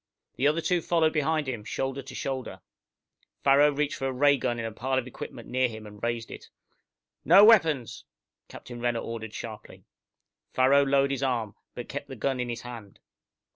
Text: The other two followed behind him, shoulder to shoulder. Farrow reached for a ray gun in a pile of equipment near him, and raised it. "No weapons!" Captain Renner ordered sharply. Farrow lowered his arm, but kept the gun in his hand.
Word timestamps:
The 0.35 0.47
other 0.47 0.61
two 0.61 0.81
followed 0.81 1.13
behind 1.13 1.45
him, 1.47 1.63
shoulder 1.63 2.01
to 2.01 2.15
shoulder. 2.15 2.61
Farrow 3.43 3.69
reached 3.69 3.97
for 3.97 4.07
a 4.07 4.11
ray 4.11 4.35
gun 4.35 4.57
in 4.57 4.65
a 4.65 4.71
pile 4.71 4.97
of 4.97 5.05
equipment 5.05 5.47
near 5.47 5.67
him, 5.67 5.85
and 5.85 6.01
raised 6.01 6.31
it. 6.31 6.49
"No 7.23 7.45
weapons!" 7.45 8.03
Captain 8.47 8.79
Renner 8.81 8.97
ordered 9.01 9.35
sharply. 9.35 9.83
Farrow 10.53 10.83
lowered 10.83 11.11
his 11.11 11.21
arm, 11.21 11.53
but 11.75 11.87
kept 11.87 12.07
the 12.07 12.15
gun 12.15 12.39
in 12.39 12.49
his 12.49 12.61
hand. 12.61 12.99